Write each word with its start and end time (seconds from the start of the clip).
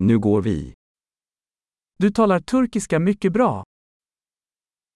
Nu 0.00 0.18
går 0.18 0.42
vi. 0.42 0.74
Du 1.98 2.10
talar 2.10 2.40
turkiska 2.40 2.98
mycket 2.98 3.32
bra. 3.32 3.64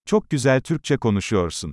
Çok 0.04 0.30
güzel 0.30 0.62
Türkçe 0.62 0.98
konuşuyorsun. 0.98 1.72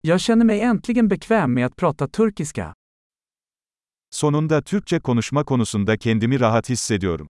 Jag 0.00 0.20
känner 0.20 0.44
mig 0.44 0.60
äntligen 0.60 1.08
bekväm 1.08 1.54
med 1.54 1.66
att 1.66 1.76
prata 1.76 2.08
turkiska. 2.08 2.74
Sonunda 4.10 4.62
Türkçe 4.62 5.00
konuşma 5.00 5.44
konusunda 5.44 5.96
kendimi 5.96 6.40
rahat 6.40 6.70
hissediyorum. 6.70 7.26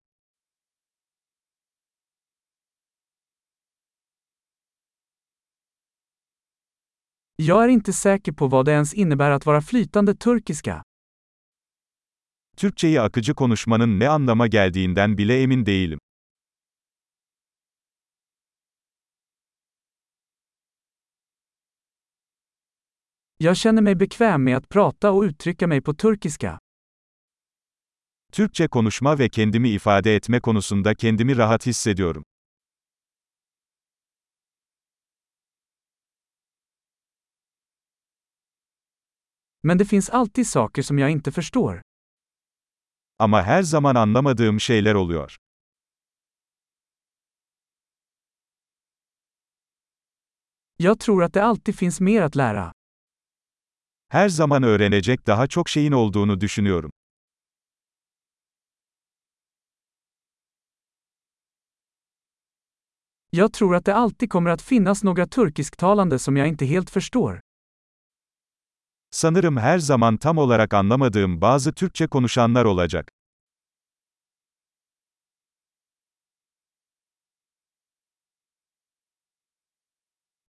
Jag 7.36 7.64
är 7.64 7.68
inte 7.68 7.92
säker 7.92 8.32
på 8.32 8.46
vad 8.46 8.66
det 8.66 8.72
ens 8.72 8.94
innebär 8.94 9.30
att 9.30 9.46
vara 9.46 9.62
flytande 9.62 10.14
turkiska. 10.14 10.82
Türkçeyi 12.58 13.00
akıcı 13.00 13.34
konuşmanın 13.34 14.00
ne 14.00 14.08
anlama 14.08 14.46
geldiğinden 14.46 15.18
bile 15.18 15.42
emin 15.42 15.66
değilim. 15.66 15.98
Jag 23.38 23.56
känner 23.56 23.82
mig 23.82 23.96
bekväm 23.96 24.44
med 24.44 24.56
att 24.56 24.68
prata 24.68 25.10
och 25.10 25.24
uttrycka 25.24 25.66
mig 25.66 25.80
på 25.82 25.94
turkiska. 25.94 26.58
Türkçe 28.32 28.68
konuşma 28.68 29.18
ve 29.18 29.28
kendimi 29.28 29.68
ifade 29.68 30.16
etme 30.16 30.40
konusunda 30.40 30.94
kendimi 30.94 31.36
rahat 31.36 31.66
hissediyorum. 31.66 32.24
Men 39.62 39.78
det 39.78 39.84
finns 39.84 40.10
alltid 40.10 40.46
saker 40.46 40.82
som 40.82 40.98
jag 40.98 41.10
inte 41.10 41.32
förstår. 41.32 41.87
Ama 43.20 43.42
her 43.42 43.62
zaman 43.62 43.94
anlamadığım 43.94 44.60
şeyler 44.60 44.94
oluyor. 44.94 45.36
Jag 50.76 51.00
tror 51.00 51.22
att 51.22 51.34
det 51.34 51.42
alltid 51.44 51.74
finns 51.74 52.00
mer 52.00 52.22
att 52.22 52.36
lära. 52.36 52.72
Her 54.08 54.28
zaman 54.28 54.62
öğrenecek 54.62 55.26
daha 55.26 55.46
çok 55.46 55.68
şeyin 55.68 55.92
olduğunu 55.92 56.40
düşünüyorum. 56.40 56.90
Jag 63.30 63.52
tror 63.52 63.74
att 63.76 63.84
det 63.84 63.94
alltid 63.94 64.30
kommer 64.30 64.50
att 64.50 64.62
finnas 64.62 65.04
några 65.04 65.26
turkisktalande 65.26 66.18
som 66.18 66.36
jag 66.36 66.48
inte 66.48 66.64
helt 66.66 66.90
förstår. 66.90 67.40
Sanırım 69.10 69.56
her 69.56 69.78
zaman 69.78 70.16
tam 70.16 70.38
olarak 70.38 70.74
anlamadığım 70.74 71.40
bazı 71.40 71.72
Türkçe 71.72 72.06
konuşanlar 72.06 72.64
olacak. 72.64 73.12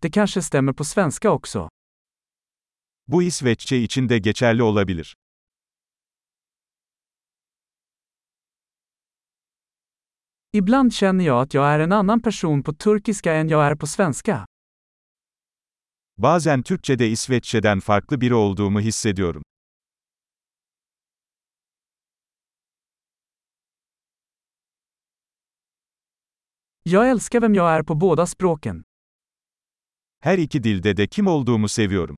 Det 0.03 0.11
kanske 0.11 0.41
stämmer 0.41 0.73
på 0.73 0.83
svenska 0.83 1.29
också. 1.29 1.69
Bu 3.07 3.23
İsveççe 3.23 3.77
için 3.77 4.09
de 4.09 4.19
geçerli 4.19 4.63
olabilir. 4.63 5.15
Ibland 10.53 10.91
känner 10.91 11.25
jag 11.25 11.41
att 11.41 11.53
jag 11.53 11.67
är 11.67 11.79
en 11.79 11.91
annan 11.91 12.19
person 12.21 12.63
på 12.63 12.73
turkiska 12.73 13.33
än 13.33 13.49
jag 13.49 13.65
är 13.65 13.75
på 13.75 13.87
svenska. 13.87 14.48
Bazen 16.21 16.61
Türkçede 16.61 17.09
İsveççeden 17.09 17.79
farklı 17.79 18.21
biri 18.21 18.33
olduğumu 18.33 18.79
hissediyorum. 18.81 19.43
Jag 26.85 27.09
älskar 27.09 27.41
vem 27.41 27.53
jag 27.53 27.71
är 27.75 27.83
på 27.83 27.95
båda 27.95 28.25
språken. 28.25 28.83
Her 30.19 30.37
iki 30.37 30.63
dilde 30.63 30.97
de 30.97 31.07
kim 31.07 31.27
olduğumu 31.27 31.67
seviyorum. 31.69 32.15